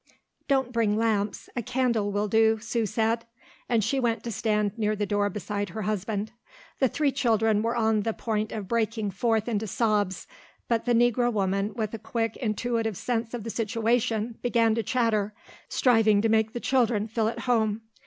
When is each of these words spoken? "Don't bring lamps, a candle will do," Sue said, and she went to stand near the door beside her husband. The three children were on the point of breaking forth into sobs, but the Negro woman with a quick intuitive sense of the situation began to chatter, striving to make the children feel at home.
"Don't 0.47 0.71
bring 0.73 0.97
lamps, 0.97 1.47
a 1.55 1.61
candle 1.61 2.11
will 2.11 2.27
do," 2.27 2.57
Sue 2.59 2.87
said, 2.87 3.23
and 3.69 3.83
she 3.83 3.99
went 3.99 4.23
to 4.23 4.31
stand 4.31 4.75
near 4.75 4.95
the 4.95 5.05
door 5.05 5.29
beside 5.29 5.69
her 5.69 5.83
husband. 5.83 6.31
The 6.79 6.87
three 6.87 7.11
children 7.11 7.61
were 7.61 7.75
on 7.75 8.01
the 8.01 8.11
point 8.11 8.51
of 8.51 8.67
breaking 8.67 9.11
forth 9.11 9.47
into 9.47 9.67
sobs, 9.67 10.25
but 10.67 10.85
the 10.85 10.95
Negro 10.95 11.31
woman 11.31 11.75
with 11.75 11.93
a 11.93 11.99
quick 11.99 12.35
intuitive 12.37 12.97
sense 12.97 13.35
of 13.35 13.43
the 13.43 13.51
situation 13.51 14.39
began 14.41 14.73
to 14.73 14.81
chatter, 14.81 15.35
striving 15.69 16.19
to 16.23 16.29
make 16.29 16.53
the 16.53 16.59
children 16.59 17.07
feel 17.07 17.27
at 17.27 17.41
home. 17.41 17.81